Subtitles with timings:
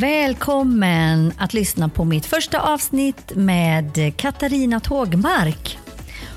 [0.00, 5.78] Välkommen att lyssna på mitt första avsnitt med Katarina Tågmark.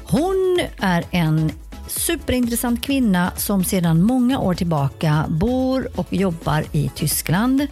[0.04, 1.52] Hon är en
[1.88, 7.68] superintressant kvinna som sedan många år tillbaka bor och jobbar i Tyskland.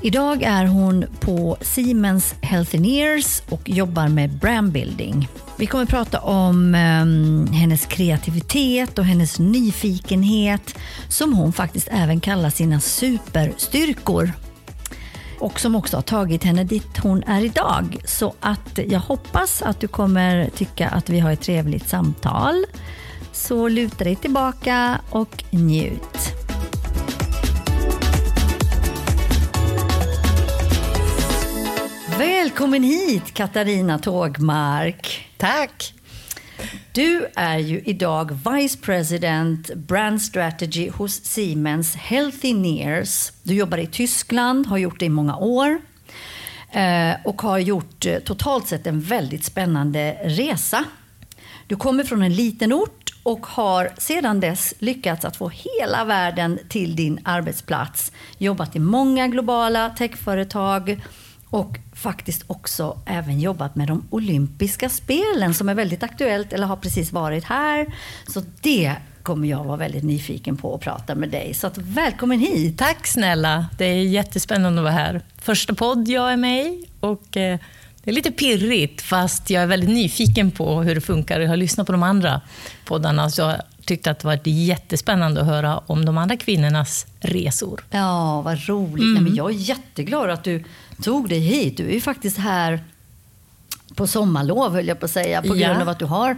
[0.00, 5.28] Idag är hon på Siemens Healthineers och jobbar med brandbuilding.
[5.56, 10.78] Vi kommer att prata om um, hennes kreativitet och hennes nyfikenhet
[11.08, 14.32] som hon faktiskt även kallar sina superstyrkor
[15.40, 17.96] och som också har tagit henne dit hon är idag.
[18.04, 22.64] Så att jag hoppas att du kommer tycka att vi har ett trevligt samtal.
[23.32, 26.34] Så luta dig tillbaka och njut.
[32.18, 35.30] Välkommen hit Katarina Tågmark.
[35.36, 35.99] Tack.
[36.92, 43.32] Du är ju idag Vice President Brand Strategy hos Siemens Healthy Nears.
[43.42, 45.78] Du jobbar i Tyskland, har gjort det i många år
[46.72, 50.84] eh, och har gjort eh, totalt sett en väldigt spännande resa.
[51.66, 56.58] Du kommer från en liten ort och har sedan dess lyckats att få hela världen
[56.68, 58.12] till din arbetsplats.
[58.38, 61.00] Jobbat i många globala techföretag
[61.50, 66.76] och faktiskt också även jobbat med de olympiska spelen som är väldigt aktuellt eller har
[66.76, 67.86] precis varit här.
[68.28, 71.54] Så det kommer jag vara väldigt nyfiken på att prata med dig.
[71.54, 72.78] Så att, välkommen hit!
[72.78, 73.66] Tack snälla!
[73.78, 75.22] Det är jättespännande att vara här.
[75.38, 77.58] Första podd jag är med i och eh,
[78.04, 81.40] det är lite pirrigt fast jag är väldigt nyfiken på hur det funkar.
[81.40, 82.40] Jag har lyssnat på de andra
[82.84, 87.84] poddarna så jag tyckte att det var jättespännande att höra om de andra kvinnornas resor.
[87.90, 89.02] Ja, vad roligt.
[89.02, 89.14] Mm.
[89.14, 90.64] Nej, men jag är jätteglad att du
[91.02, 91.76] tog dig hit.
[91.76, 92.84] Du är ju faktiskt här
[93.94, 96.30] på sommarlov, höll jag på att säga, på grund av att du har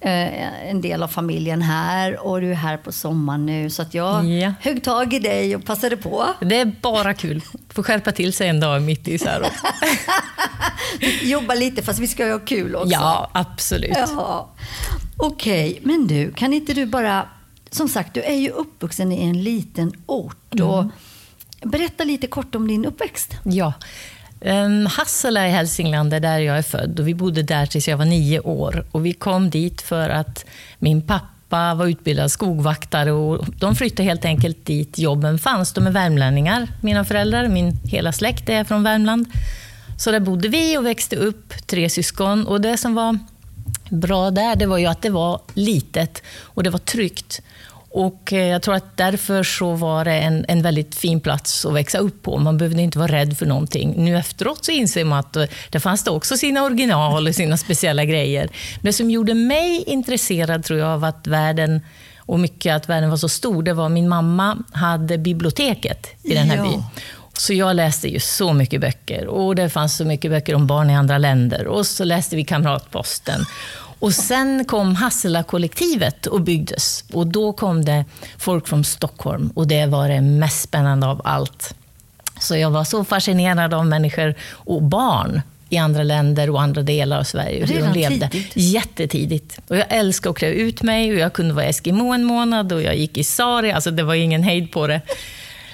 [0.00, 3.70] eh, en del av familjen här och du är här på sommaren nu.
[3.70, 4.52] Så att jag ja.
[4.60, 6.26] högg tag i dig och passade på.
[6.40, 7.42] Det är bara kul.
[7.68, 9.46] Får skärpa till sig en dag mitt i så här.
[11.22, 12.90] Jobba lite fast vi ska ju ha kul också.
[12.90, 13.96] Ja, absolut.
[13.96, 14.50] Ja.
[15.16, 17.28] Okej, okay, men du, kan inte du bara...
[17.72, 20.54] Som sagt, du är ju uppvuxen i en liten ort.
[20.54, 20.66] Mm.
[20.66, 20.84] Och
[21.60, 23.36] berätta lite kort om din uppväxt.
[23.42, 23.72] Ja.
[24.40, 27.96] Um, Hassela i Hälsingland är där jag är född och vi bodde där tills jag
[27.96, 28.84] var nio år.
[28.90, 30.44] Och vi kom dit för att
[30.78, 35.72] min pappa var utbildad skogvaktare och de flyttade helt enkelt dit jobben fanns.
[35.72, 37.48] De är värmlänningar, mina föräldrar.
[37.48, 39.26] Min hela släkt är från Värmland.
[39.98, 42.46] Så där bodde vi och växte upp, tre syskon.
[42.46, 43.18] Och det som var
[43.90, 47.42] bra där, det var ju att det var litet och det var tryggt.
[47.92, 51.74] Och eh, jag tror att därför så var det en, en väldigt fin plats att
[51.74, 52.38] växa upp på.
[52.38, 53.94] Man behövde inte vara rädd för någonting.
[54.04, 57.56] Nu efteråt så inser man att eh, det fanns det också sina original och sina
[57.56, 58.48] speciella grejer.
[58.82, 61.80] Det som gjorde mig intresserad tror jag av att världen
[62.18, 66.50] och mycket att världen var så stor, det var min mamma hade biblioteket i den
[66.50, 66.62] här ja.
[66.62, 66.82] byn.
[67.32, 70.90] Så jag läste ju så mycket böcker och det fanns så mycket böcker om barn
[70.90, 71.66] i andra länder.
[71.66, 73.44] Och så läste vi Kamratposten.
[74.00, 77.04] Och sen kom Hassela-kollektivet och byggdes.
[77.12, 78.04] Och då kom det
[78.38, 81.74] folk från Stockholm och det var det mest spännande av allt.
[82.40, 87.18] Så jag var så fascinerad av människor och barn i andra länder och andra delar
[87.18, 87.66] av Sverige.
[87.66, 88.28] Hur de levde.
[88.28, 88.52] Tidigt.
[88.56, 89.58] Jättetidigt.
[89.68, 92.82] Och jag älskade att klä ut mig och jag kunde vara eskimo en månad och
[92.82, 93.72] jag gick i sari.
[93.72, 95.00] Alltså det var ingen hejd på det.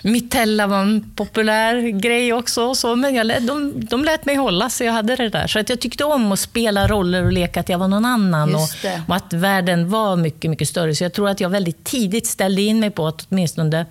[0.06, 4.84] Mittella var en populär grej också, så, men jag, de, de lät mig hålla så
[4.84, 5.46] jag hade det där.
[5.46, 8.54] Så att jag tyckte om att spela roller och leka att jag var någon annan
[8.54, 8.68] och,
[9.08, 10.94] och, att världen var mycket, mycket större.
[10.94, 13.86] Så jag tror att jag väldigt tidigt ställde in mig på att åtminstone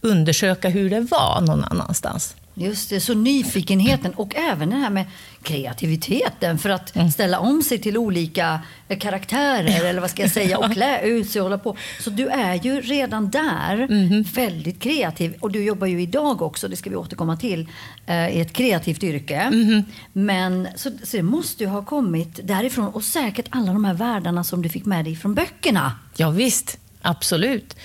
[0.00, 2.36] undersöka hur det var någon annanstans.
[2.54, 5.04] Just det, så nyfikenheten och även det här med
[5.42, 7.10] kreativiteten för att mm.
[7.10, 11.30] ställa om sig till olika eh, karaktärer eller vad ska jag säga och klä ut
[11.30, 11.76] sig och hålla på.
[12.00, 14.22] Så du är ju redan där mm.
[14.22, 17.68] väldigt kreativ och du jobbar ju idag också, det ska vi återkomma till,
[18.06, 19.36] eh, i ett kreativt yrke.
[19.36, 19.82] Mm.
[20.12, 24.44] Men så, så det måste ju ha kommit därifrån och säkert alla de här världarna
[24.44, 25.92] som du fick med dig från böckerna.
[26.16, 26.78] Ja, visst.
[27.06, 27.76] Absolut.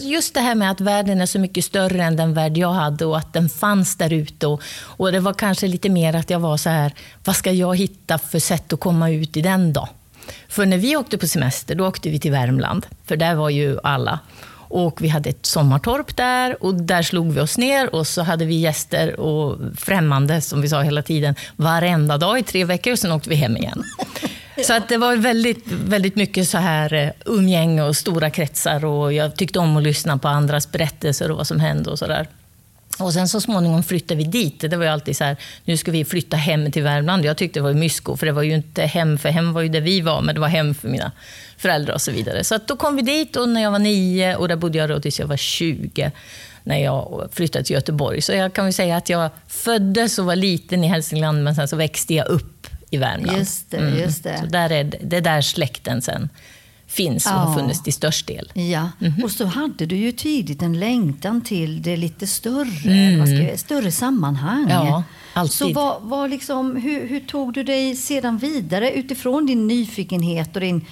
[0.00, 3.06] Just det här med att världen är så mycket större än den värld jag hade
[3.06, 4.46] och att den fanns där ute.
[4.46, 6.92] Och, och, det var kanske lite mer att jag var så här,
[7.24, 9.88] vad ska jag hitta för sätt att komma ut i den då?
[10.48, 13.78] För när vi åkte på semester, då åkte vi till Värmland, för där var ju
[13.82, 14.18] alla.
[14.68, 18.44] Och vi hade ett sommartorp där och där slog vi oss ner och så hade
[18.44, 22.98] vi gäster och främmande, som vi sa hela tiden, varenda dag i tre veckor och
[22.98, 23.84] sen åkte vi hem igen.
[24.64, 29.12] Så att det var väldigt, väldigt mycket så här eh, umgänge och stora kretsar och
[29.12, 32.28] jag tyckte om att lyssna på andras berättelser och vad som hände och sådär.
[32.98, 34.60] Och sen så småningom flyttade vi dit.
[34.60, 37.24] Det var ju alltid så här, nu ska vi flytta hem till Värmland.
[37.24, 39.68] Jag tyckte det var mysko, för det var ju inte hem, för hem var ju
[39.68, 41.12] där vi var, men det var hem för mina
[41.58, 42.44] föräldrar och så vidare.
[42.44, 44.88] Så att då kom vi dit och när jag var nio, och där bodde jag
[44.88, 46.10] då tills jag var 20.
[46.64, 48.22] när jag flyttade till Göteborg.
[48.22, 51.68] Så jag kan väl säga att jag föddes och var liten i Hälsingland, men sen
[51.68, 52.55] så växte jag upp
[52.90, 53.38] i Värmland.
[53.38, 53.98] Just det, mm.
[53.98, 54.38] just det.
[54.40, 56.28] Så där är det, det där släkten sen
[56.86, 57.36] finns och ja.
[57.36, 58.52] har funnits till störst del.
[58.54, 59.24] Ja, mm.
[59.24, 63.46] och så hade du ju tidigt en längtan till det lite större, mm.
[63.48, 64.66] jag, större sammanhang.
[64.70, 65.02] Ja,
[65.32, 65.52] alltid.
[65.52, 70.60] Så vad, vad liksom, hur, hur tog du dig sedan vidare utifrån din nyfikenhet och
[70.60, 70.86] din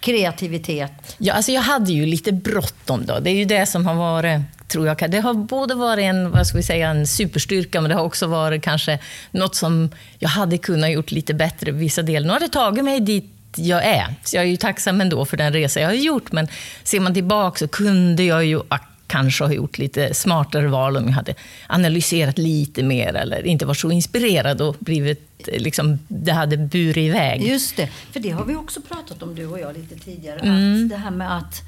[0.00, 1.16] kreativitet?
[1.18, 3.18] Ja, alltså jag hade ju lite bråttom då.
[3.18, 6.46] Det är ju det som har varit, tror jag, det har både varit en, vad
[6.46, 8.98] ska vi säga, en superstyrka, men det har också varit kanske
[9.30, 12.26] något som jag hade kunnat gjort lite bättre vissa delar.
[12.26, 14.14] Nu har det tagit mig dit jag är.
[14.24, 16.48] Så jag är ju tacksam ändå för den resa jag har gjort, men
[16.82, 18.60] ser man tillbaka så kunde jag ju
[19.06, 21.34] kanske ha gjort lite smartare val om jag hade
[21.66, 27.42] analyserat lite mer eller inte varit så inspirerad och blivit, liksom, det hade burit iväg.
[27.42, 30.40] Just det, för det har vi också pratat om du och jag lite tidigare.
[30.40, 30.84] Mm.
[30.84, 31.62] Att det här med att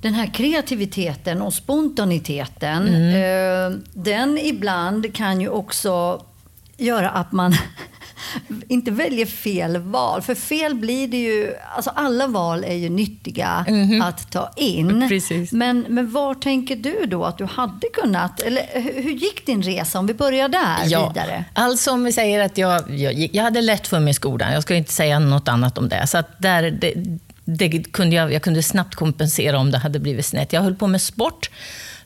[0.00, 3.72] den här kreativiteten och spontaniteten, mm.
[3.72, 6.22] eh, den ibland kan ju också
[6.76, 7.54] göra att man
[8.68, 10.22] inte väljer fel val.
[10.22, 11.54] För fel blir det ju...
[11.76, 14.08] Alltså alla val är ju nyttiga mm -hmm.
[14.08, 15.08] att ta in.
[15.08, 15.52] Precis.
[15.52, 18.40] Men, men var tänker du då att du hade kunnat...
[18.40, 19.98] Eller hur gick din resa?
[19.98, 21.08] Om vi börjar där ja.
[21.08, 21.44] vidare.
[21.52, 24.52] Alltså om vi säger att jag, jag, jag hade lätt för mig i skolan.
[24.52, 26.06] Jag ska inte säga något annat om det.
[26.06, 26.92] Så där, det,
[27.46, 30.52] det kunde jag, jag kunde snabbt kompensera om det hade blivit snett.
[30.52, 31.50] Jag höll på med sport.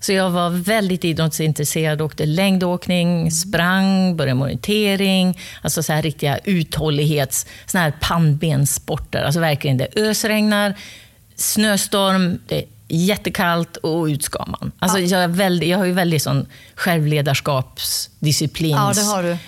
[0.01, 6.39] Så jag var väldigt idrottsintresserad, åkte längdåkning, sprang, började med orientering, alltså så här riktiga
[6.39, 9.23] uthållighets, såna här pannbensporter.
[9.23, 10.75] Alltså verkligen, det ösregnar,
[11.37, 14.73] snöstorm, det är jättekallt och ut ska man.
[14.79, 15.07] Alltså ja.
[15.07, 18.99] jag, är väldigt, jag har ju väldigt sån självledarskapsdisciplins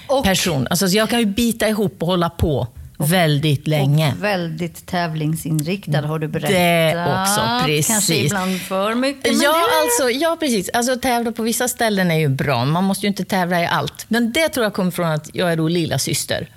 [0.09, 0.67] ja, person.
[0.71, 2.69] Alltså jag kan ju bita ihop och hålla på
[3.11, 4.13] väldigt länge.
[4.13, 6.51] Och väldigt tävlingsinriktad har du berättat.
[6.51, 7.89] Det också, precis.
[7.89, 9.43] Kanske ibland för mycket.
[9.43, 10.71] ja, alltså, ja, precis.
[10.73, 12.65] Alltså, tävla på vissa ställen är ju bra.
[12.65, 14.05] Man måste ju inte tävla i allt.
[14.09, 16.49] Men det tror jag kommer från att jag är då lilla syster.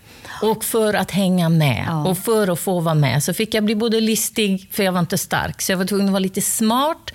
[0.41, 2.07] Och för att hänga med ja.
[2.07, 4.99] och för att få vara med så fick jag bli både listig, för jag var
[4.99, 7.11] inte stark, så jag var tvungen att vara lite smart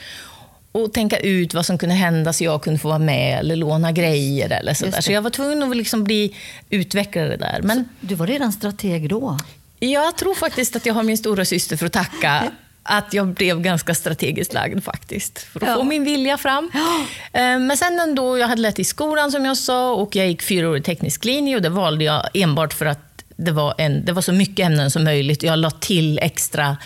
[0.72, 3.92] och tänka ut vad som kunde hända så jag kunde få vara med eller låna
[3.92, 4.50] grejer.
[4.50, 6.36] Eller så, så jag var tvungen att liksom bli
[6.70, 7.60] utvecklare där.
[7.62, 9.38] Men, du var redan strateg då?
[9.78, 12.52] Jag tror faktiskt att jag har min stora syster för att tacka
[12.82, 15.74] att jag blev ganska strategiskt lagd faktiskt, för att ja.
[15.74, 16.70] få min vilja fram.
[16.74, 17.00] Ja.
[17.40, 20.42] Eh, men sen ändå, jag hade lätt i skolan som jag sa och jag gick
[20.42, 24.22] fyraårig teknisk linje och det valde jag enbart för att det var, en, det var
[24.22, 25.42] så mycket ämnen som möjligt.
[25.42, 26.76] Jag la till extra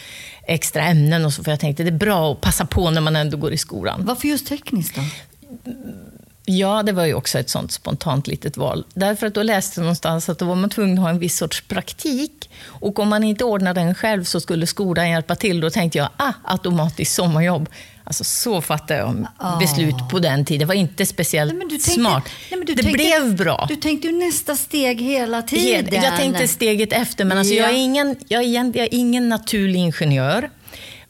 [0.47, 3.17] extra ämnen och så, för jag tänkte det är bra att passa på när man
[3.17, 4.05] ändå går i skolan.
[4.05, 5.03] Varför just tekniskt då?
[6.47, 8.85] Ja, det var ju också ett sånt spontant litet val.
[8.95, 11.37] Därför att då läste jag någonstans att då var man tvungen att ha en viss
[11.37, 12.51] sorts praktik.
[12.67, 15.61] Och om man inte ordnade den själv så skulle skolan hjälpa till.
[15.61, 17.69] Då tänkte jag, ah, automatiskt sommarjobb.
[18.05, 19.59] Alltså så fattade jag oh.
[19.59, 20.59] beslut på den tiden.
[20.59, 22.25] Det var inte speciellt nej, tänkte, smart.
[22.51, 23.67] Nej, det tänkte, blev bra.
[23.69, 26.03] Du tänkte ju nästa steg hela tiden.
[26.03, 27.63] Jag tänkte steget efter, men alltså ja.
[27.63, 30.51] jag, är ingen, jag, är, jag är ingen naturlig ingenjör.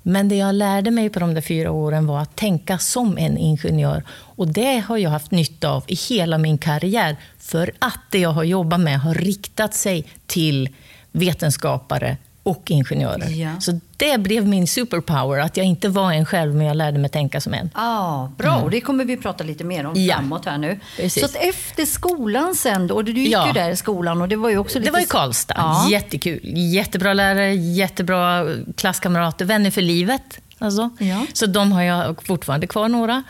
[0.07, 3.39] Men det jag lärde mig på de där fyra åren var att tänka som en
[3.39, 4.03] ingenjör.
[4.37, 7.17] Och det har jag haft nytta av i hela min karriär.
[7.39, 10.69] För att det jag har jobbat med har riktat sig till
[11.13, 13.29] vetenskapare och ingenjörer.
[13.29, 13.61] Ja.
[13.61, 17.11] Så det blev min superpower, att jag inte var en själv, men jag lärde mig
[17.11, 17.71] tänka som en.
[17.75, 18.71] Ah, bra, mm.
[18.71, 20.15] det kommer vi prata lite mer om ja.
[20.15, 20.81] framåt här nu.
[20.97, 21.21] Precis.
[21.21, 23.47] Så att efter skolan sen då, du gick ja.
[23.47, 24.91] ju där i skolan och det var ju också lite...
[24.91, 25.88] Det var i Karlstad, ja.
[25.91, 26.41] jättekul.
[26.45, 30.41] Jättebra lärare, jättebra klasskamrater, vänner för livet.
[30.58, 30.90] Alltså.
[30.99, 31.26] Ja.
[31.32, 33.23] Så de har jag fortfarande kvar några.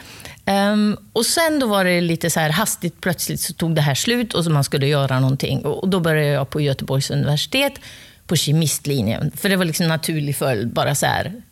[0.46, 3.94] Um, och sen då var det lite så här hastigt plötsligt så tog det här
[3.94, 5.64] slut och så man skulle göra någonting.
[5.64, 7.72] Och då började jag på Göteborgs universitet
[8.26, 9.30] på kemistlinjen.
[9.36, 11.42] För det var liksom naturlig följd, bara så här.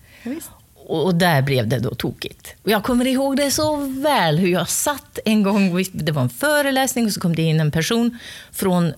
[0.75, 2.55] Och där blev det då tokigt.
[2.63, 6.31] Och jag kommer ihåg det så väl, hur jag satt en gång, det var en
[6.31, 8.19] föreläsning och så kom det in en person
[8.53, 8.93] från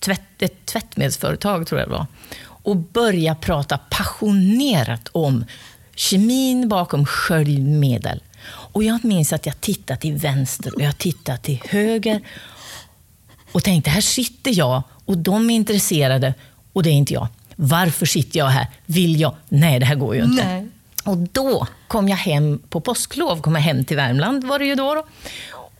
[0.00, 2.06] tvätt, ett tvättmedelsföretag, tror jag det var,
[2.62, 5.44] och började prata passionerat om
[5.94, 8.22] kemin bakom sköljmedel.
[8.48, 12.20] Och jag minns att jag tittade till vänster och jag tittade till höger
[13.52, 16.34] och tänkte, här sitter jag och de är intresserade
[16.72, 17.28] och det är inte jag.
[17.56, 18.66] Varför sitter jag här?
[18.86, 19.34] Vill jag?
[19.48, 20.44] Nej, det här går ju inte.
[20.44, 20.68] Nej.
[21.04, 24.74] Och då kom jag hem på påsklov, kom jag hem till Värmland var det ju
[24.74, 25.06] då, då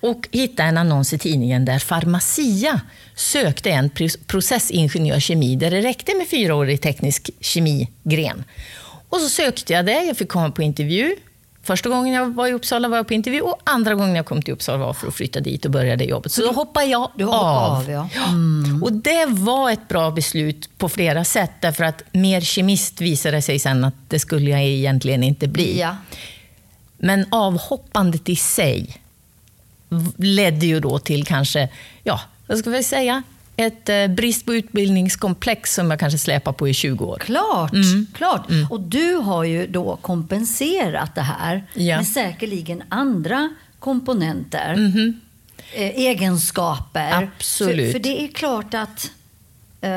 [0.02, 2.80] och hittade en annons i tidningen där Pharmacia
[3.14, 3.90] sökte en
[4.26, 8.44] processingenjör kemi där det räckte med fyraårig teknisk kemigren.
[9.09, 11.16] Och så sökte jag det, jag fick komma på intervju.
[11.62, 14.42] Första gången jag var i Uppsala var jag på intervju och andra gången jag kom
[14.42, 16.32] till Uppsala var för att flytta dit och började jobbet.
[16.32, 17.35] Så då hoppade jag du av.
[17.35, 18.09] av ja.
[18.28, 18.82] Mm.
[18.82, 23.59] Och det var ett bra beslut på flera sätt därför att mer kemist visade sig
[23.59, 25.80] sen att det skulle jag egentligen inte bli.
[25.80, 25.97] Ja.
[26.99, 29.01] Men avhoppandet i sig
[30.16, 31.68] ledde ju då till kanske,
[32.04, 33.22] ja, vad ska vi säga,
[33.56, 37.18] ett eh, brist på utbildningskomplex som jag kanske släpar på i 20 år.
[37.18, 37.72] Klart,
[38.14, 38.46] klart.
[38.70, 41.96] Och du har ju då kompenserat det här Ja.
[41.96, 44.90] med säkerligen andra komponenter.
[45.75, 47.28] Eh, egenskaper.
[47.37, 47.87] Absolut.
[47.87, 49.11] För, för det är klart att
[49.80, 49.90] eh,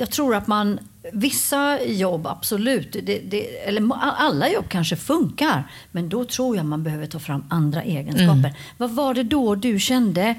[0.00, 0.78] jag tror att man
[1.12, 2.92] Vissa jobb, absolut.
[2.92, 5.70] Det, det, eller alla jobb kanske funkar.
[5.92, 8.54] Men då tror jag man behöver ta fram andra egenskaper.
[8.76, 10.34] Vad var det då du kände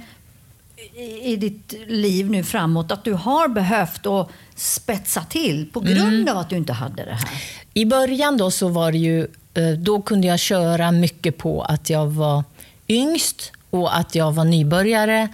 [0.96, 6.30] i, i ditt liv nu framåt att du har behövt att spetsa till på grund
[6.30, 7.30] av att du inte hade det här?
[7.74, 11.90] I början då så var det ju, eh, då kunde jag köra mycket på att
[11.90, 12.44] jag var
[12.88, 15.30] yngst och att jag var nybörjare.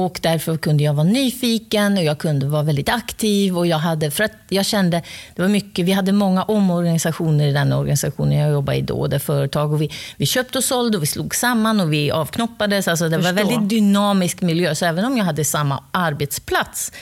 [0.00, 3.58] Och därför kunde jag vara nyfiken och jag kunde vara väldigt aktiv.
[3.58, 5.02] Och jag, hade, för att jag kände,
[5.34, 9.18] det var mycket, vi hade många omorganisationer i den organisationen jag jobbade i då, det
[9.18, 9.72] företag.
[9.72, 12.88] Och vi, vi köpte och sålde och vi slog samman och vi avknoppades.
[12.88, 14.74] Alltså det var en väldigt dynamisk miljö.
[14.74, 16.92] Så även om jag hade samma arbetsplats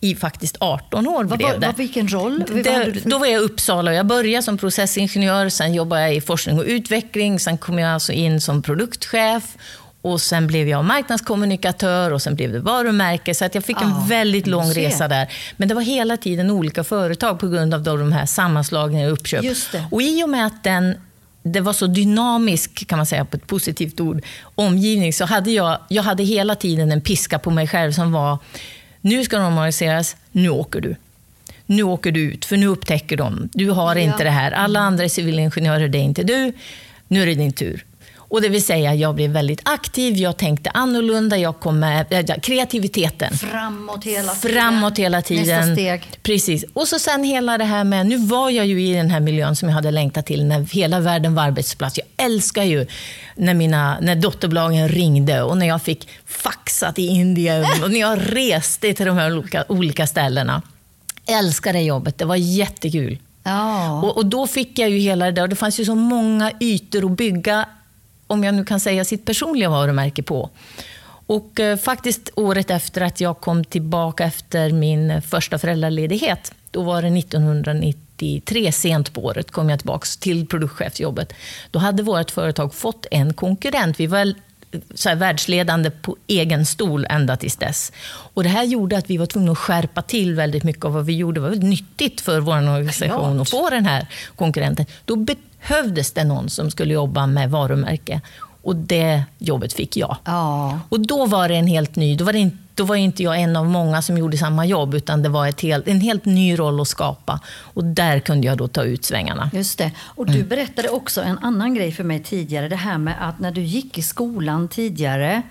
[0.00, 1.66] i faktiskt 18 år Vad, blev vad, det.
[1.66, 2.44] vad, vilken roll?
[2.64, 6.20] Det, då var jag i Uppsala och jag började som processingenjör, sen jobbade jag i
[6.20, 9.56] forskning och utveckling, sen kom jag alltså in som produktchef
[10.06, 13.34] och sen blev jag marknadskommunikatör och sen blev det varumärke.
[13.34, 15.32] Så att jag fick Ah, en väldigt lång resa där.
[15.56, 19.44] Men det var hela tiden olika företag på grund av de här sammanslagningarna och uppköp.
[19.90, 20.94] Och i och med att den
[21.42, 25.78] det var så dynamisk, kan man säga på ett positivt ord, omgivning, så hade jag,
[25.88, 28.38] jag hade hela tiden en piska på mig själv som var,
[29.00, 30.96] nu ska de omorganiseras, nu åker du.
[31.66, 34.00] Nu åker du ut, för nu upptäcker de, du har Ja.
[34.02, 34.52] inte det här.
[34.52, 36.52] Alla andra är civilingenjörer, det är inte du.
[37.08, 37.84] Nu är det din tur.
[38.28, 42.36] Och det vill säga, jag blev väldigt aktiv, jag tänkte annorlunda, jag kom med äh,
[42.42, 43.32] kreativiteten.
[43.38, 44.56] Framåt hela tiden.
[44.56, 45.46] Framåt hela tiden.
[45.46, 46.02] Nästa steg.
[46.22, 46.64] Precis.
[46.72, 49.56] Och så sen hela det här med, nu var jag ju i den här miljön
[49.56, 51.98] som jag hade längtat till när hela världen var arbetsplats.
[51.98, 52.86] Jag älskar ju
[53.34, 58.18] när, mina, när dotterbolagen ringde och när jag fick faxat i Indien och när jag
[58.22, 60.62] reste till de här olika, olika ställena.
[61.26, 63.18] Jag älskar det jobbet, det var jättekul.
[63.42, 64.00] Ja.
[64.02, 65.42] Och, och då fick jag ju hela det där.
[65.42, 67.68] Och det fanns ju så många ytor att bygga,
[68.26, 70.50] om jag nu kan säga sitt personliga varumärke på.
[71.26, 77.02] Och eh, faktiskt året efter att jag kom tillbaka efter min första föräldraledighet, då var
[77.02, 81.32] det 1993, sent på året, kom jag tillbaka till produktchefsjobbet.
[81.70, 84.00] Då hade vårt företag fått en konkurrent.
[84.00, 84.34] Vi var
[84.94, 87.92] så här, världsledande på egen stol ända tills dess.
[88.34, 91.06] Och det här gjorde att vi var tvungna att skärpa till väldigt mycket av vad
[91.06, 91.36] vi gjorde.
[91.40, 93.40] Det var väldigt nyttigt för vår organisation Klart.
[93.40, 94.06] att få den här
[94.36, 94.86] konkurrenten.
[95.04, 98.20] Då behövdes det någon som skulle jobba med varumärke.
[98.66, 100.16] Och det jobbet fick jag.
[100.24, 100.80] ja.
[100.88, 103.40] Och då var det en helt ny, då var, det inte, då var inte jag
[103.40, 106.80] en av många som gjorde samma jobb, utan det var helt, en helt ny roll
[106.80, 107.40] att skapa.
[107.74, 109.50] Och där kunde jag då ta ut svängarna.
[109.52, 109.90] Just det.
[110.00, 112.68] Och du berättade också en annan grej för mig tidigare.
[112.68, 115.42] Det här med att när du gick i skolan tidigare,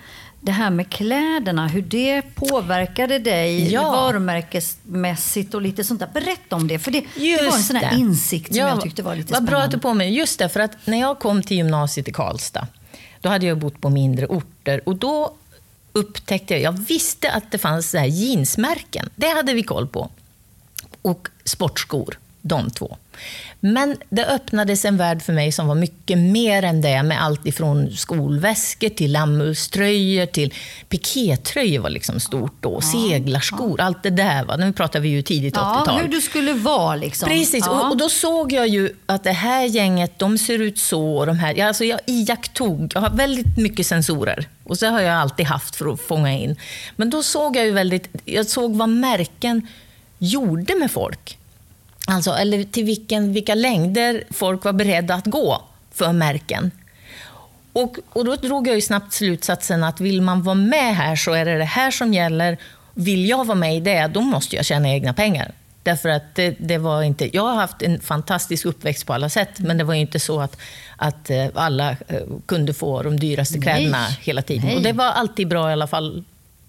[0.42, 3.92] det här med kläderna, hur det påverkade dig Ja.
[3.92, 6.10] varumärkesmässigt och lite sånt där.
[6.14, 9.16] Berätta om det, för det, det var en sån insikt som Ja, jag tyckte var
[9.16, 9.78] lite vad bra att spännande.
[9.78, 10.18] du på mig.
[10.18, 12.68] Just det, för att när jag kom till gymnasiet i Karlstad,
[13.26, 15.34] då hade jag bott på mindre orter och då
[15.94, 19.10] upptäckte jag, jag visste att det fanns så här jeansmärken.
[19.16, 20.10] Det hade vi koll på.
[21.02, 22.98] Och sportskor, de två.
[23.60, 27.46] Men det öppnades en värld för mig som var mycket mer än det med allt
[27.46, 30.54] ifrån skolväskor till lammullströjor till
[30.90, 32.82] pikétröjor var liksom stort då.
[32.82, 34.44] Seglarskor, allt det där.
[34.44, 34.58] Va?
[34.58, 35.84] Nu pratar vi ju tidigt 80-tal.
[35.88, 37.30] Ja, hur du skulle vara liksom.
[37.30, 41.18] Precis, och, och då såg jag ju att det här gänget, de ser ut så.
[41.18, 44.50] Och de här, jag, alltså jag iakttog, jag har väldigt mycket sensorer.
[44.64, 46.56] Och så har jag alltid haft för att fånga in.
[46.96, 49.68] Men då såg jag ju väldigt, jag såg vad märken
[50.18, 51.38] gjorde med folk.
[52.08, 56.72] Alltså, eller till vilken, vilka längder folk var beredda att gå för märken.
[57.74, 61.34] Och, och då drog jag ju snabbt slutsatsen att vill man vara med här så
[61.34, 62.58] är det det här som gäller.
[62.94, 65.52] Vill jag vara med i det, då måste jag tjäna egna pengar.
[65.84, 69.60] Därför att det, det var inte, jag har haft en fantastisk uppväxt på alla sätt,
[69.60, 70.58] men det var inte så att,
[70.96, 74.20] att eh, alla eh, kunde få de dyraste kläderna Nej.
[74.22, 74.66] hela tiden.
[74.66, 74.76] Nej.
[74.76, 76.24] Och det var alltid bra i alla fall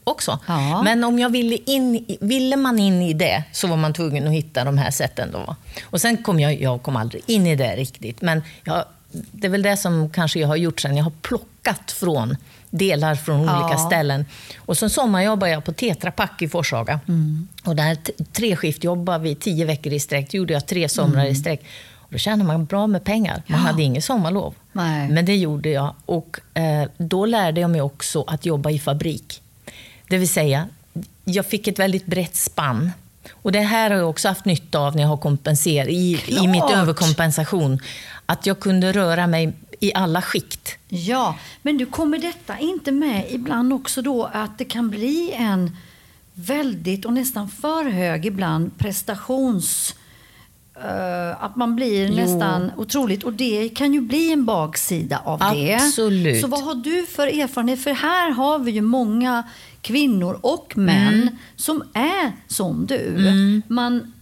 [0.07, 0.39] också.
[0.47, 0.83] Ja.
[0.83, 4.33] Men om jag ville, in, ville man in i det så var man tvungen att
[4.33, 5.29] hitta de här sätten.
[5.33, 5.57] Då.
[5.85, 9.51] Och sen kom jag, jag kom aldrig in i det riktigt, men jag, det är
[9.51, 10.97] väl det som kanske jag har gjort sen.
[10.97, 12.37] Jag har plockat från
[12.71, 13.87] delar från olika Ja.
[13.87, 14.27] ställen.
[14.59, 17.01] Och sen sommarjobbade jag på Tetra Pak i Forshaga.
[17.09, 17.49] Mm.
[17.65, 17.97] Och där
[18.33, 20.31] treskiftjobbade vi tio veckor i sträck.
[20.31, 21.33] Det gjorde jag tre somrar Mm.
[21.33, 21.61] i sträck.
[21.95, 23.43] Och då tjänade man bra med pengar.
[23.47, 24.55] Man hade inget sommarlov.
[24.73, 25.09] Nej.
[25.09, 25.95] Men det gjorde jag.
[26.07, 29.43] Och eh, då lärde jag mig också att jobba i fabrik.
[30.09, 30.69] Det vill säga,
[31.25, 32.91] jag fick ett väldigt brett spann.
[33.33, 36.47] Och det här har jag också haft nytta av när jag har kompenserat, i, i
[36.49, 36.73] mitt Klart.
[36.73, 37.81] överkompensation.
[38.27, 40.79] Att jag kunde röra mig i alla skikt.
[40.89, 45.77] Ja, men du kommer detta inte med ibland också då att det kan bli en
[46.35, 49.95] väldigt och nästan för hög ibland prestations...
[50.85, 52.15] eh, att man blir Jo.
[52.15, 55.75] nästan otroligt och det kan ju bli en baksida av det.
[55.75, 56.41] Absolut.
[56.41, 57.83] Så vad har du för erfarenhet?
[57.83, 59.43] För här har vi ju många
[59.81, 61.29] kvinnor och män Mm.
[61.57, 63.63] som är som du.
[63.69, 64.13] Man,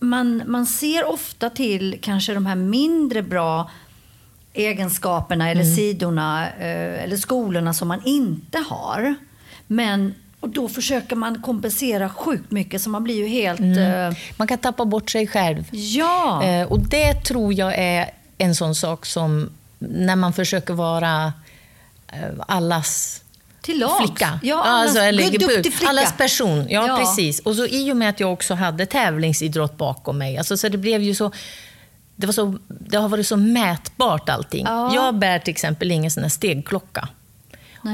[0.00, 3.70] man, man ser ofta till kanske de här mindre bra
[4.52, 9.14] egenskaperna eller sidorna eh, eller skolorna som man inte har.
[9.66, 13.60] Men och då försöker man kompensera sjukt mycket så man blir ju helt...
[13.60, 15.64] eh, Man kan tappa bort sig själv.
[15.70, 21.32] ja, Eh, och det tror jag är en sån sak som när man försöker vara
[22.12, 23.22] eh, allas
[23.60, 23.98] till lags.
[23.98, 24.40] flicka.
[24.42, 25.90] Ja, allas, alltså, eller, duktig flicka.
[25.90, 26.66] Allas person.
[26.68, 26.96] Ja, Ja.
[26.98, 27.40] precis.
[27.40, 30.78] Och så i och med att jag också hade tävlingsidrott bakom mig, alltså, så det
[30.78, 31.30] blev ju så
[32.16, 34.64] det, var så, det har varit så mätbart allting.
[34.68, 34.94] Ja.
[34.94, 37.08] Jag bär till exempel ingen sån här stegklocka.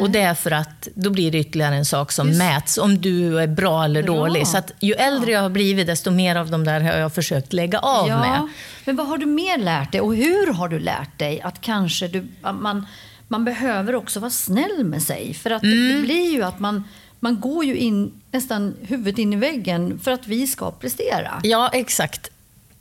[0.00, 3.00] Och det är för att då blir det ytterligare en sak som Just- mäts, om
[3.00, 4.14] du är bra eller Bra.
[4.16, 4.46] dålig.
[4.46, 7.52] Så att ju äldre jag har blivit, desto mer av de där har jag försökt
[7.52, 8.20] lägga av ja.
[8.20, 8.48] med.
[8.84, 12.08] Men vad har du mer lärt dig och hur har du lärt dig att kanske
[12.08, 12.86] du, att man,
[13.28, 15.34] man behöver också vara snäll med sig?
[15.34, 15.88] För att Mm.
[15.96, 16.84] det blir ju att man,
[17.20, 21.40] man går ju in nästan huvudet in i väggen för att vi ska prestera.
[21.42, 22.30] Ja, exakt.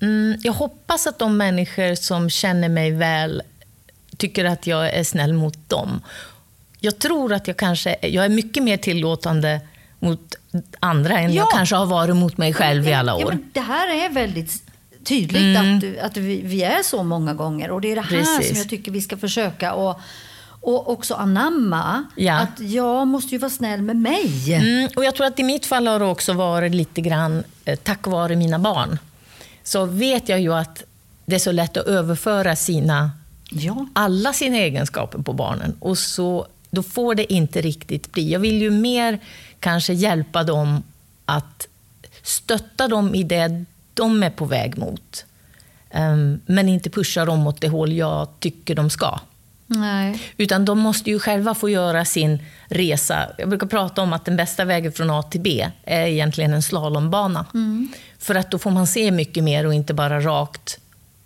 [0.01, 3.41] Mm, jag hoppas att de människor som känner mig väl
[4.17, 6.01] tycker att jag är snäll mot dem.
[6.85, 9.61] Jag tror att jag kanske jag är mycket mer tillåtande
[9.99, 10.35] mot
[10.79, 11.41] andra än Ja.
[11.41, 13.21] jag kanske har varit mot mig själv i alla Ja, år.
[13.31, 13.37] Mm.
[13.37, 14.63] men det här är väldigt
[15.03, 17.71] tydligt att, du- att vi, vi är så många gånger.
[17.71, 18.47] Och det är det här Precis.
[18.49, 19.99] som jag tycker vi ska försöka och,
[20.61, 22.03] och också anamma.
[22.15, 22.33] Ja.
[22.39, 24.53] Att jag måste ju vara snäll med mig.
[24.53, 27.75] Mm, och jag tror att i mitt fall har det också varit lite grann eh,
[27.75, 28.99] tack vare mina barn.
[29.63, 30.83] Så vet jag ju att
[31.25, 33.11] det är så lätt att överföra sina
[33.55, 33.85] Ja.
[33.93, 35.75] alla sina egenskaper på barnen.
[35.79, 38.31] Och så, då får det inte riktigt bli.
[38.31, 39.19] Jag vill ju mer
[39.59, 40.83] kanske hjälpa dem
[41.25, 41.67] att
[42.23, 45.25] stötta dem i det de är på väg mot.
[45.91, 49.19] Ehm, men inte pusha dem åt det håll jag tycker de ska.
[49.67, 50.21] Nej.
[50.37, 53.29] Utan de måste ju själva få göra sin resa.
[53.37, 56.63] Jag brukar prata om att den bästa vägen från A till B är egentligen en
[56.63, 57.45] slalombana.
[58.19, 60.79] För att då får man se mycket mer och inte bara rakt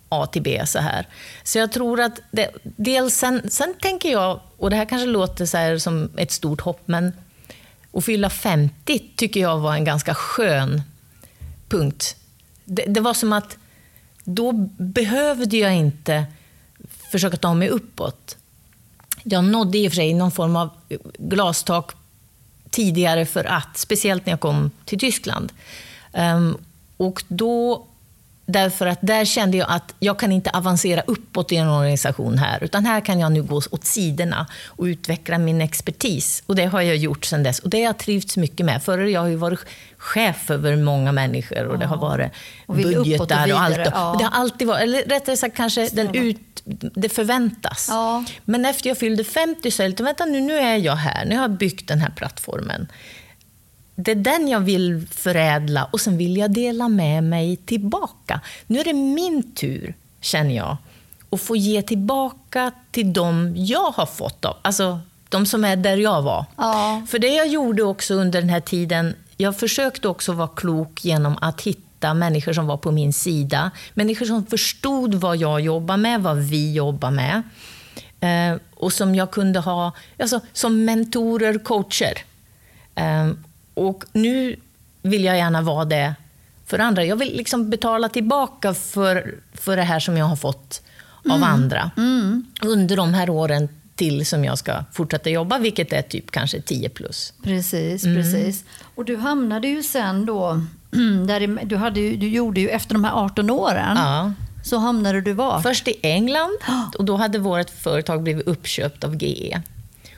[0.08, 1.06] A till B så här.
[1.42, 5.46] Så jag tror att det, dels sen, sen tänker jag, och det här kanske låter
[5.46, 7.12] så här som ett stort hopp, men
[7.92, 10.82] att fylla 50 tycker jag var en ganska skön
[11.68, 12.16] punkt.
[12.64, 13.56] Det, det var som att
[14.24, 16.26] då behövde jag inte
[17.10, 18.36] försöka ta mig uppåt.
[19.22, 20.70] Jag nådde i och för sig någon form av
[21.18, 21.92] glastak
[22.70, 25.52] tidigare för att, speciellt när jag kom till Tyskland.
[26.12, 26.58] Um,
[26.96, 27.86] och då,
[28.48, 32.64] därför att där kände jag att jag kan inte avancera uppåt i en organisation här,
[32.64, 36.42] utan här kan jag nu gå åt sidorna och utveckla min expertis.
[36.46, 37.58] Och det har jag gjort sedan dess.
[37.58, 38.82] Och det har jag trivts mycket med.
[38.82, 39.60] Förr jag har ju varit
[39.98, 42.32] chef över många människor och det har varit
[42.66, 43.78] Och uppåt och budgetar och, allt.
[43.84, 44.12] ja.
[44.12, 46.62] Och det har alltid varit, eller rättare sagt kanske den ut,
[46.94, 47.86] det förväntas.
[47.90, 48.24] Ja.
[48.44, 51.24] Men efter jag fyllde 50 så är det lite, vänta nu, nu är jag här,
[51.24, 52.88] nu har jag byggt den här plattformen.
[54.00, 58.40] Det är den jag vill förädla och sen vill jag dela med mig tillbaka.
[58.66, 60.76] Nu är det min tur, känner jag,
[61.30, 65.96] att få ge tillbaka till dem jag har fått av, alltså de som är där
[65.96, 66.44] jag var.
[66.56, 67.02] Ja.
[67.08, 71.38] För det jag gjorde också under den här tiden, jag försökte också vara klok genom
[71.40, 73.70] att hitta människor som var på min sida.
[73.94, 77.42] Människor som förstod vad jag jobbar med, vad vi jobbar med.
[78.20, 82.18] Eh, och som jag kunde ha alltså, som mentorer, coacher.
[82.94, 83.28] Eh,
[83.86, 84.56] och nu
[85.02, 86.14] vill jag gärna vara det
[86.66, 87.04] för andra.
[87.04, 90.82] Jag vill liksom betala tillbaka för, för det här som jag har fått
[91.30, 91.90] av andra
[92.62, 96.88] under de här åren till som jag ska fortsätta jobba, vilket är typ kanske 10
[96.88, 97.32] plus.
[97.42, 98.16] Precis, Mm.
[98.16, 98.64] precis.
[98.94, 100.60] Och du hamnade ju sen då,
[101.26, 104.32] där du, hade, du gjorde ju efter de här 18 åren, Ja.
[104.64, 105.60] så hamnade du var?
[105.60, 106.58] Först i England
[106.98, 109.62] och då hade vårt företag blivit uppköpt av GE.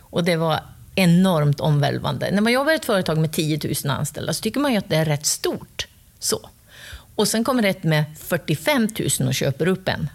[0.01, 0.61] Och det var
[0.95, 2.31] enormt omvälvande.
[2.31, 4.89] När man jobbar i ett företag med 10 000 anställda så tycker man ju att
[4.89, 5.87] det är rätt stort.
[6.19, 6.51] Så.
[7.15, 8.89] Och sen kommer ett med 45
[9.21, 10.09] 000 och köper upp en.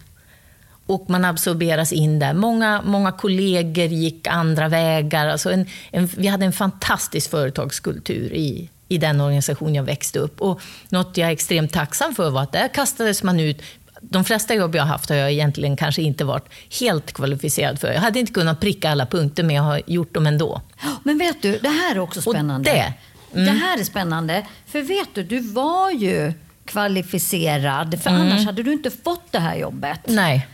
[0.86, 2.34] Och man absorberas in där.
[2.34, 5.26] Många, många kollegor gick andra vägar.
[5.26, 10.40] Alltså en, en, vi hade en fantastisk företagskultur i, i den organisation jag växte upp.
[10.40, 13.62] Och något jag är extremt tacksam för var att där kastades man ut
[14.00, 16.48] de flesta jobb jag har haft har jag egentligen kanske inte varit
[16.80, 17.92] helt kvalificerad för.
[17.92, 20.60] Jag hade inte kunnat pricka alla punkter, men jag har gjort dem ändå.
[21.02, 22.70] Men vet du, det här är också spännande.
[22.72, 22.92] det-
[23.32, 24.46] det här är spännande.
[24.66, 26.32] För vet du, du var ju
[26.64, 30.00] kvalificerad, för annars hade du inte fått det här jobbet.
[30.06, 30.46] Nej.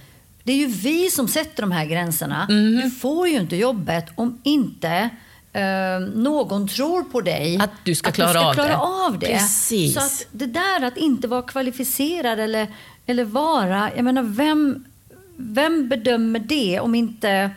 [0.45, 2.47] det är ju vi som sätter de här gränserna.
[2.49, 2.81] Mhm.
[2.83, 5.09] Du får ju inte jobbet om inte
[5.53, 7.59] eh, någon tror på dig.
[7.63, 8.77] Att du ska att klara du ska av klara det.
[8.77, 9.27] av det.
[9.27, 9.95] Precis.
[9.95, 12.67] Så att det där att inte vara kvalificerad eller,
[13.07, 14.85] eller vara, jag menar vem,
[15.37, 17.51] vem bedömer det om inte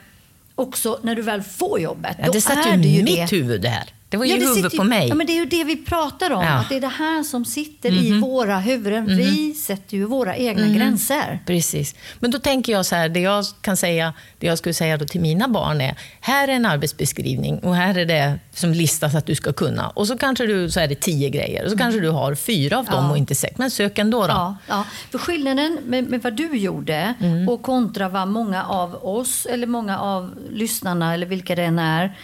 [0.56, 2.18] också när du väl får jobbet?
[2.20, 3.36] Ja, det satt ju i ju mitt det.
[3.36, 3.90] huvud det här.
[4.10, 5.08] Det var ju Ja, det huvudet på mig.
[5.08, 6.44] Ja, men det är ju det vi pratar om.
[6.44, 6.50] Ja.
[6.52, 6.60] Mhm.
[6.60, 9.06] Att det är det här som sitter i våra huvuden.
[9.06, 11.40] Vi sätter ju våra egna gränser.
[11.46, 11.96] Precis.
[12.20, 15.06] Men då tänker jag så här, det jag kan säga, det jag skulle säga då
[15.06, 19.26] till mina barn är, här är en arbetsbeskrivning och här är det som listas att
[19.26, 19.90] du ska kunna.
[19.90, 22.78] Och så kanske du, så är det tio grejer och så kanske du har fyra
[22.80, 23.12] av dem Ja.
[23.12, 23.58] och inte sex.
[23.58, 24.28] Men sök ändå då.
[24.34, 24.84] Ja, ja.
[25.12, 27.50] För skillnaden med, med vad du gjorde Mm.
[27.50, 32.16] och kontra vad många av oss eller många av lyssnarna eller vilka det än är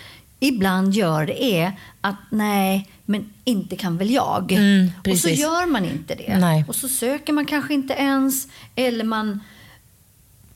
[0.44, 4.52] ibland gör det är att nej, men inte kan väl jag.
[4.52, 6.38] Mm, och så gör man inte det.
[6.38, 6.66] Nej.
[6.68, 9.40] Och så söker man kanske inte ens eller man,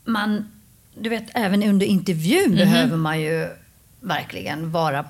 [0.05, 0.51] man
[0.99, 2.55] du vet även under intervjun Mhm.
[2.57, 3.47] behöver man ju
[3.99, 5.05] verkligen vara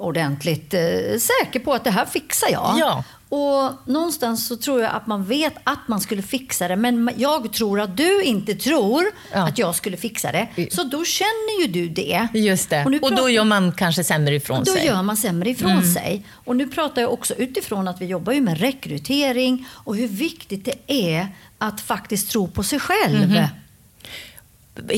[0.00, 0.80] ordentligt eh,
[1.18, 2.76] säker på att det här fixar jag.
[2.78, 3.04] Ja.
[3.28, 6.76] Och någonstans så tror jag att man vet att man skulle fixa det.
[6.76, 9.48] Men jag tror att du inte tror Ja.
[9.48, 10.48] att jag skulle fixa det.
[10.72, 12.28] Så då känner ju du det.
[12.34, 12.80] Just det.
[12.80, 14.86] Och Och, nu då pratar- gör man kanske sämre ifrån då sig.
[14.86, 16.24] gör man sämre ifrån sig.
[16.32, 20.64] Och nu pratar jag också utifrån att vi jobbar ju med rekrytering och hur viktigt
[20.64, 23.34] det är att faktiskt tro på sig själv.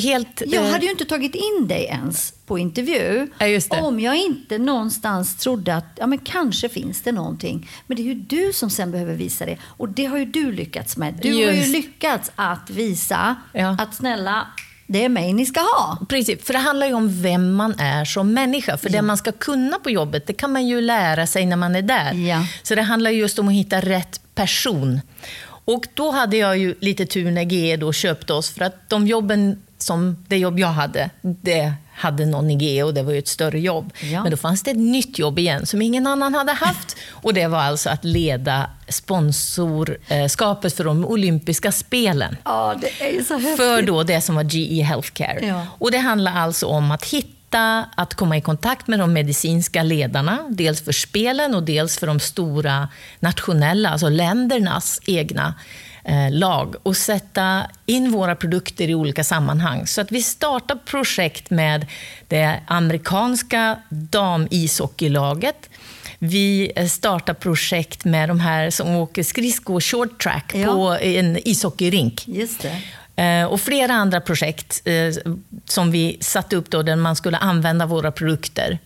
[0.02, 4.00] Helt, Jag eh, hade ju inte tagit in dig ens på intervju Ja, just om
[4.00, 7.70] jag inte någonstans trodde att ja, men kanske finns det någonting.
[7.86, 9.56] Men det är ju du som sen behöver visa det.
[9.62, 11.14] Och det har ju du lyckats med.
[11.22, 11.68] Du har ju Just.
[11.68, 13.76] lyckats att visa Ja.
[13.78, 14.46] att snälla,
[14.86, 15.98] det är mig ni ska ha.
[16.08, 18.76] Precis, för det handlar ju om vem man är som människa.
[18.76, 21.76] För det man ska kunna på jobbet, det kan man ju lära sig när man
[21.76, 22.12] är där.
[22.14, 22.46] Ja.
[22.62, 25.00] Så det handlar just om att hitta rätt person.
[25.64, 29.06] Och då hade jag ju lite tur när GE då köpte oss, för att de
[29.06, 33.28] jobben som det jobb jag hade, det hade någon i och det var ju ett
[33.28, 33.92] större jobb.
[34.00, 34.22] Ja.
[34.22, 36.96] Men då fanns det ett nytt jobb igen som ingen annan hade haft.
[37.10, 43.24] Och det var alltså att leda sponsorskapet för de olympiska spelen Ja, det är ju
[43.24, 43.56] så häftigt.
[43.56, 45.46] för då det som var GE Healthcare.
[45.46, 45.66] Ja.
[45.78, 50.38] Och det handlar alltså om att hitta, att komma i kontakt med de medicinska ledarna,
[50.50, 52.88] dels för spelen och dels för de stora
[53.20, 55.54] nationella, alltså ländernas egna
[56.30, 59.86] lag och sätta in våra produkter i olika sammanhang.
[59.86, 61.86] Så att vi startar projekt med
[62.28, 65.70] det amerikanska damishockeylaget.
[66.18, 70.66] Vi eh, startar projekt med de här som åker skridsko short track Ja.
[70.72, 72.28] på en ishockeyrink.
[72.28, 72.82] Just det.
[73.22, 74.94] Eh, Och flera andra projekt eh,
[75.64, 78.78] som vi satte upp då, där man skulle använda våra produkter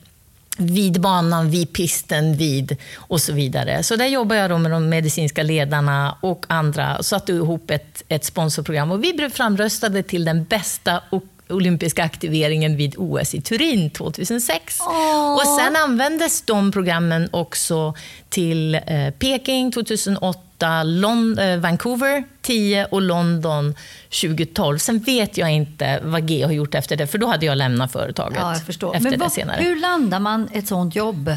[0.58, 3.82] vid banan, vid pisten, vid och så vidare.
[3.82, 8.02] Så där jobbar jag då med de medicinska ledarna och andra och satte ihop ett,
[8.08, 8.90] ett sponsorprogram.
[8.90, 11.00] Och vi blev framröstade till den bästa
[11.48, 14.78] olympiska aktiveringen vid OS i Turin 2006.
[14.80, 15.34] Åh.
[15.34, 17.94] Och sen användes de programmen också
[18.28, 23.74] till eh, Peking 2008, Lon- eh, Vancouver 10 och London
[24.20, 24.78] 2012.
[24.78, 27.92] Sen vet jag inte vad G har gjort efter det, för då hade jag lämnat
[27.92, 28.38] företaget.
[28.40, 28.94] Ja, jag förstår.
[28.96, 29.62] Efter Men det vad, senare.
[29.62, 31.36] hur landar man ett sånt jobb?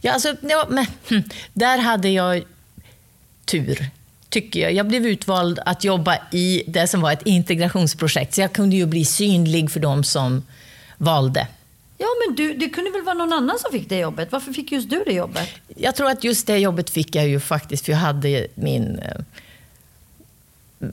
[0.00, 2.42] Ja, alltså, ja, men, hm, där hade jag
[3.44, 3.86] tur,
[4.28, 4.72] tycker jag.
[4.72, 8.86] Jag blev utvald att jobba i det som var ett integrationsprojekt, så jag kunde ju
[8.86, 10.42] bli synlig för de som
[10.98, 11.46] valde.
[11.98, 14.32] Ja, men du, det kunde väl vara någon annan som fick det jobbet?
[14.32, 15.48] Varför fick just du det jobbet?
[15.76, 19.20] Jag tror att just det jobbet fick jag ju faktiskt, för jag hade min eh,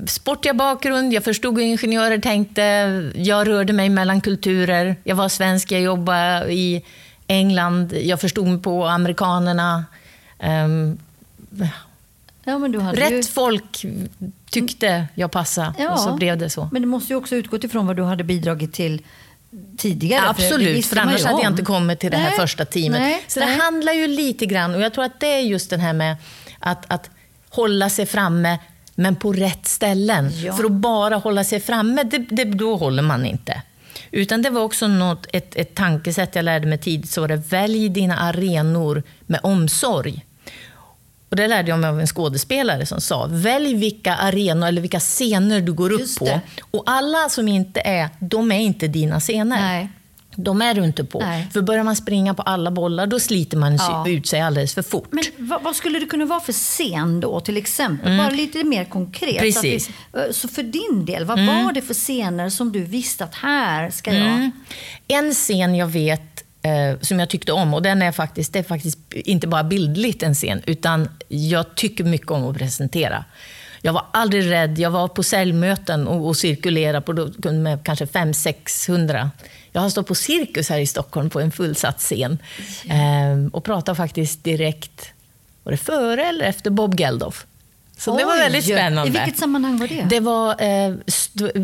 [0.08, 2.62] sportiga bakgrund, jag förstod hur ingenjörer tänkte,
[3.16, 6.84] jag rörde mig mellan kulturer, jag var svensk, jag jobbade i
[7.28, 9.86] England, jag förstod mig på amerikanerna.
[10.40, 10.98] Ehm,
[12.46, 13.18] Ja, hade ju...
[13.18, 13.86] rätt folk
[14.50, 15.92] tyckte jag passade Ja.
[15.92, 16.70] och så blev det så.
[16.72, 19.02] Men det måste ju också utgått ifrån vad du hade bidragit till
[19.78, 20.22] tidigare.
[20.22, 23.02] för Absolut, för man annars hade jag inte kommit till det här Nej, första teamet.
[23.02, 23.50] nej, så nej.
[23.50, 26.16] det handlar ju lite grann, och jag tror att det är just det här med
[26.60, 27.10] att, att
[27.50, 28.60] hålla sig framme,
[28.96, 30.32] men på rätt ställen.
[30.44, 30.54] Ja.
[30.54, 33.62] För att bara hålla sig framme, det, det, då håller man inte.
[34.12, 37.36] Utan det var också något, ett, ett tankesätt jag lärde mig tidigt, så var det
[37.36, 40.26] välj dina arenor med omsorg.
[41.34, 45.00] Och det lärde jag mig av en skådespelare som sa, välj vilka arenor eller vilka
[45.00, 46.40] scener du går upp på.
[46.72, 49.62] Och alla som inte är, de är inte dina scener.
[49.62, 49.90] Nej.
[50.36, 51.20] De är du inte på.
[51.20, 51.48] Nej.
[51.54, 54.08] För börjar man springa på alla bollar, då sliter man Ja.
[54.08, 55.08] ut sig alldeles för fort.
[55.12, 58.18] Men vad, vad skulle det kunna vara för scen då, till exempel?
[58.18, 59.30] Bara lite mer konkret.
[59.30, 59.42] Mm.
[59.42, 59.86] Precis.
[59.86, 63.24] Så, att vi, så för din del, vad var det för scener som du visste
[63.24, 64.28] att här ska jag...
[64.28, 64.52] Mm.
[65.08, 68.64] En scen jag vet eh, som jag tyckte om, och den är faktiskt, det är
[68.64, 73.26] faktiskt inte bara bildligt en scen, utan jag tycker mycket om att presentera.
[73.86, 74.80] Jag var aldrig rädd.
[74.80, 79.30] Jag var på säljmöten och, och cirkulerade på, med kanske 500-600.
[79.72, 82.38] Jag har stått på Cirkus här i Stockholm på en fullsatt scen
[82.86, 85.14] eh, och pratade faktiskt direkt,
[85.64, 87.46] var det före eller efter Bob Geldof?
[87.98, 89.08] Så Oj, det var väldigt spännande.
[89.08, 90.06] I vilket sammanhang var det?
[90.10, 90.96] Det var eh,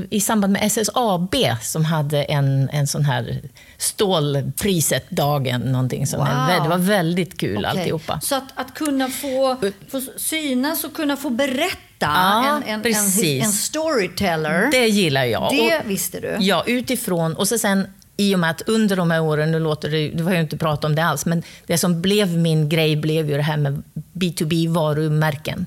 [0.10, 3.42] i samband med SSAB som hade en, en sån här
[3.80, 5.62] stålpriset-dagen.
[5.62, 6.64] Någonting som wow.
[6.64, 7.70] Det var väldigt kul okay.
[7.70, 8.20] alltihopa.
[8.22, 9.58] Så att, att kunna få,
[9.92, 14.72] få synas och kunna få berätta Ja, en, en, en, en, storyteller.
[14.72, 15.52] Det gillar jag.
[15.52, 16.38] Det och, visste du?
[16.40, 17.34] Ja, utifrån.
[17.34, 17.88] Och så sen
[18.18, 20.58] i och med att under de här åren, nu låter det, du har ju inte
[20.58, 23.84] pratat om det alls, men det som blev min grej blev ju det här med
[24.14, 25.66] B2B-varumärken.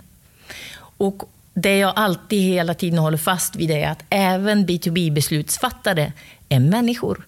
[0.96, 1.22] Och
[1.54, 6.12] det jag alltid hela tiden håller fast vid är att även B2B-beslutsfattare
[6.48, 7.26] är människor.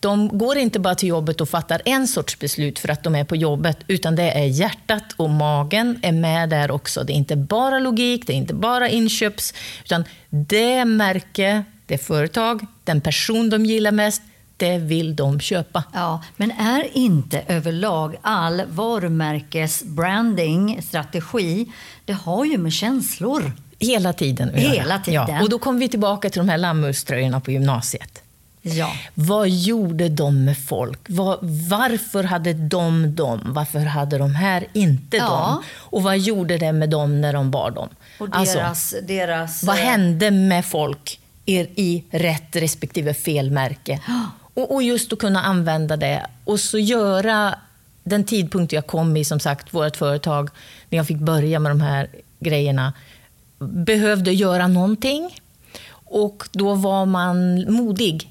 [0.00, 3.24] De går inte bara till jobbet och fattar en sorts beslut för att de är
[3.24, 7.04] på jobbet, utan det är hjärtat och magen är med där också.
[7.04, 12.66] Det är inte bara logik, det är inte bara inköps, utan det märke, det företag,
[12.84, 14.22] den person de gillar mest,
[14.56, 15.84] det vill de köpa.
[15.92, 21.66] Ja, men är inte överlag all varumärkesbranding, strategi,
[22.04, 25.26] det har ju med känslor Hela tiden Hela tiden.
[25.28, 25.42] Ja.
[25.42, 28.22] Och då kommer vi tillbaka till de här lammuströjorna på gymnasiet.
[28.62, 28.92] Ja.
[29.14, 31.00] Vad gjorde de med folk?
[31.08, 31.38] Var,
[31.70, 33.40] varför hade de dem?
[33.44, 35.28] Varför hade de här inte ja.
[35.28, 35.62] dem?
[35.76, 37.88] Och vad gjorde det med dem när de bar dem?
[38.18, 44.00] Och deras, alltså, deras, vad hände med folk i rätt respektive fel märke?
[44.54, 47.54] Och, och, just att kunna använda det och så göra
[48.04, 50.50] den tidpunkt jag kom i, som sagt, vårt företag,
[50.88, 52.08] när jag fick börja med de här
[52.40, 52.92] grejerna,
[53.58, 55.40] behövde göra någonting.
[56.04, 58.30] Och då var man modig.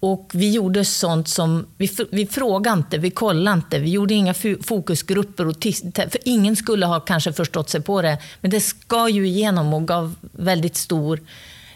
[0.00, 4.34] Och vi gjorde sånt som, vi, vi frågade inte, vi kollade inte, vi gjorde inga
[4.62, 5.46] fokusgrupper.
[5.46, 5.56] Och
[5.94, 9.88] för ingen skulle ha kanske förstått sig på det, men det ska ju igenom och
[9.88, 11.20] gav väldigt stor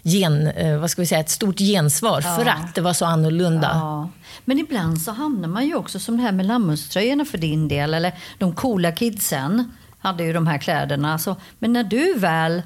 [0.02, 2.36] gen, eh, vad ska vi säga, ett stort gensvar ja.
[2.36, 3.70] för att det var så annorlunda.
[3.72, 4.08] Ja.
[4.44, 7.94] Men ibland så hamnar man ju också som det här med lammuströjorna för din del,
[7.94, 11.18] eller de coola kidsen hade ju de här kläderna.
[11.18, 12.62] Så, men när du väl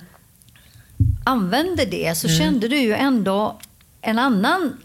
[1.25, 2.39] använde det så mm.
[2.39, 3.59] kände du ju ändå
[4.01, 4.77] en annan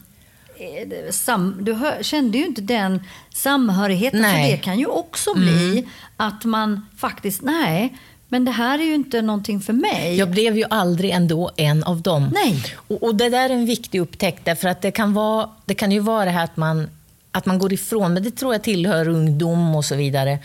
[1.11, 4.21] Sam, du hör, kände ju inte den samhörigheten.
[4.21, 4.51] Nej.
[4.51, 5.89] För det kan ju också bli mm.
[6.17, 7.97] att man faktiskt, nej,
[8.27, 10.15] men det här är ju inte någonting för mig.
[10.15, 12.29] Jag blev ju aldrig ändå en av dem.
[12.33, 12.63] Nej.
[12.75, 15.91] Och, och det där är en viktig upptäckt, därför att det kan, vara, det kan
[15.91, 16.89] ju vara det här att man,
[17.31, 20.39] att man går ifrån, men det tror jag tillhör ungdom och så vidare.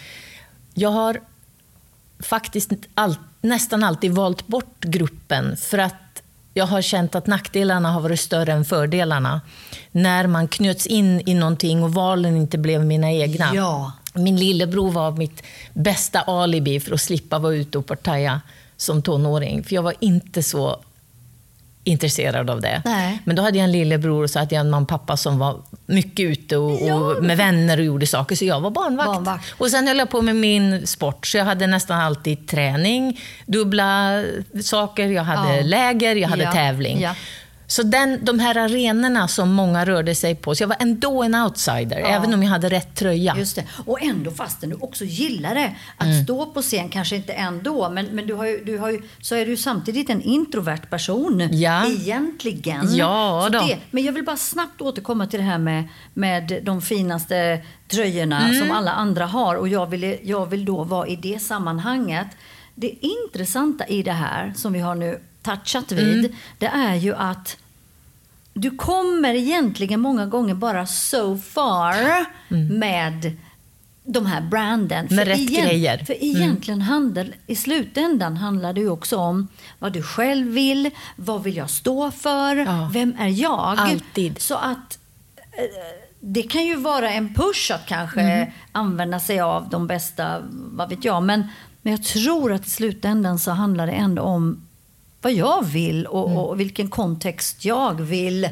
[0.75, 1.21] Jag har
[2.21, 5.95] faktiskt all, nästan alltid valt bort gruppen för att
[6.57, 9.41] jag har känt att nackdelarna har varit större än fördelarna.
[9.93, 13.51] När man knöts in i någonting och valen inte blev mina egna.
[13.55, 13.93] Ja.
[14.15, 15.43] Min lillebror var mitt
[15.73, 18.41] bästa alibi för att slippa vara ute och partaja
[18.77, 19.65] som tonåring.
[19.65, 20.81] För jag var inte så
[21.87, 22.83] intresserad av det.
[22.85, 23.19] Nej.
[23.25, 25.39] Men då hade jag en lillebror och så hade jag en mamma och pappa som
[25.39, 26.95] var mycket ute och, ja.
[26.95, 28.37] och, med vänner och gjorde saker.
[28.37, 29.07] Så jag var barnvakt.
[29.07, 29.55] barnvakt.
[29.59, 31.27] Och sen höll jag på med min sport.
[31.27, 34.23] Så jag hade nästan alltid träning, dubbla
[34.63, 35.63] saker, jag hade ja.
[35.63, 36.53] läger, jag hade ja.
[36.53, 37.09] tävling.
[37.67, 41.35] Så den, de här arenorna som många rörde sig på, så jag var ändå en
[41.35, 42.07] outsider, ja.
[42.07, 43.37] även om jag hade rätt tröja.
[43.39, 43.65] Just det.
[43.87, 46.25] Och ändå fastän du också gillar det, att mm.
[46.25, 49.35] stå på scen, kanske inte ändå, men, men du har ju, du har ju, så
[49.35, 51.87] är du samtidigt en introvert person ja.
[51.87, 52.97] egentligen.
[52.97, 53.59] Ja, då.
[53.59, 58.49] Det, men jag vill bara snabbt återkomma till det här med, med de finaste tröjorna
[58.49, 58.61] mm.
[58.61, 62.27] som alla andra har och jag vill, jag vill då vara i det sammanhanget.
[62.75, 66.33] Det intressanta i det här som vi har nu touchat vid, mm.
[66.59, 67.57] det är ju att
[68.59, 71.95] du kommer egentligen många gånger bara so far
[72.49, 72.79] mm.
[72.79, 73.37] med
[74.05, 75.07] de här branden.
[75.11, 75.99] Med för rätt igen, grejer.
[75.99, 76.37] För mm.
[76.37, 76.89] egentligen mm.
[76.93, 81.71] handel, i slutändan handlar det ju också om vad du själv vill, vad vill jag
[81.71, 82.91] stå för, ja.
[82.93, 83.75] vem är jag?
[83.79, 84.41] Alltid.
[84.41, 84.99] Så att
[85.53, 85.65] eh,
[86.21, 88.51] det kan ju vara en push att kanske mm.
[88.73, 91.23] använda sig av de bästa, vad vet jag.
[91.23, 91.49] Men,
[91.83, 94.66] men jag tror att i slutändan så handlar det ändå om
[95.27, 96.39] vad jag vill och, mm.
[96.39, 98.49] och vilken kontext jag vill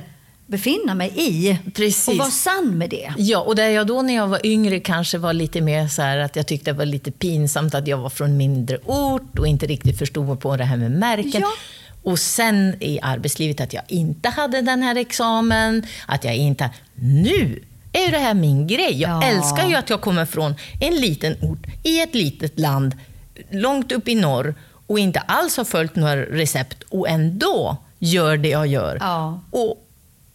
[0.47, 1.59] befinna mig i.
[1.75, 2.09] Precis.
[2.09, 3.13] Och vara sann med det.
[3.17, 6.19] Ja, och där jag då när jag var yngre kanske var lite mer så här
[6.19, 9.67] att jag tyckte det var lite pinsamt att jag var från mindre ort och inte
[9.67, 11.41] riktigt förstod på det här med märken.
[11.41, 11.53] Ja.
[12.03, 16.71] Och sen i arbetslivet att jag inte hade den här examen, att jag inte...
[16.95, 19.01] Nu är det här min grej.
[19.01, 19.29] Jag ja.
[19.29, 22.97] älskar ju att jag kommer från en liten ort i ett litet land
[23.51, 24.55] långt upp i norr
[24.87, 28.97] och inte alls har följt några recept och ändå gör det jag gör.
[29.01, 29.41] Ja.
[29.51, 29.81] Och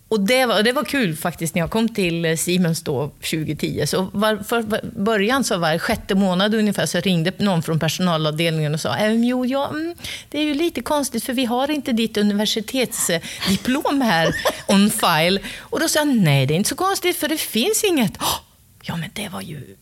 [0.10, 3.84] och det var, det var kul faktiskt när jag kom till Siemens då 2010.
[3.88, 8.80] Så var, för början så var sjätte månad ungefär så ringde någon från personalavdelningen och
[8.80, 9.96] sa ehm, jo, ja, mm,
[10.30, 14.36] det är ju lite konstigt för vi har inte ditt universitetsdiplom här
[14.68, 15.40] on file.
[15.60, 18.14] Och då sa jag nej, det är inte så konstigt för det finns inget.
[18.84, 19.76] ja, men det var ju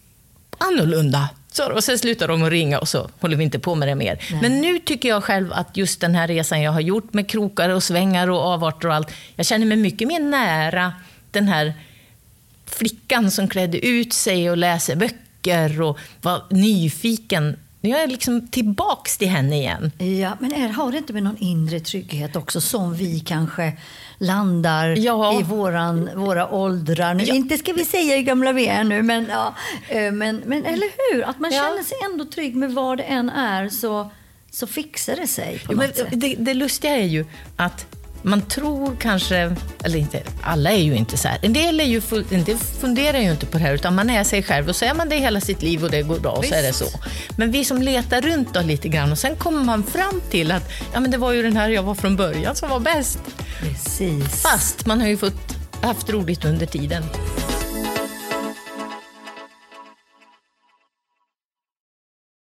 [0.57, 1.29] annorlunda.
[1.57, 3.95] Så, och sen slutar de att ringa och så håller vi inte på med det
[3.95, 4.23] mer.
[4.31, 4.41] Nej.
[4.41, 7.69] Men nu tycker jag själv att just den här resan jag har gjort med krokar
[7.69, 10.93] och svängar och avarter och allt, jag känner mig mycket mer nära
[11.31, 11.73] den här
[12.65, 17.57] flickan som klädde ut sig och läser böcker och var nyfiken.
[17.81, 19.91] Nu är jag liksom tillbaks till henne igen.
[20.21, 23.73] Ja, men är, har det inte med någon inre trygghet också som vi kanske
[24.17, 25.39] landar ja.
[25.39, 27.13] i våran, våra åldrar.
[27.13, 27.35] Nu, ja.
[27.35, 29.55] Inte ska vi säga hur gamla vi är nu, men, ja,
[29.89, 31.23] eh, men, men eller hur?
[31.23, 34.11] Att man känner sig ändå trygg med vad det än är så,
[34.51, 35.61] så fixar det sig.
[35.69, 36.07] Något sätt.
[36.11, 37.25] Det, det lustiga är ju
[37.55, 41.39] att man tror kanske, eller inte, alla är ju inte så här.
[41.41, 42.01] En del, är ju,
[42.31, 44.85] en del funderar ju inte på det här, utan man är sig själv och så
[44.85, 46.85] är man det hela sitt liv och det går bra och så är det så.
[47.37, 50.71] Men vi som letar runt då lite grann och sen kommer man fram till att
[50.93, 53.19] ja, men det var ju den här jag var från början som var bäst.
[53.59, 54.41] Precis.
[54.41, 57.03] Fast man har ju fått haft roligt under tiden.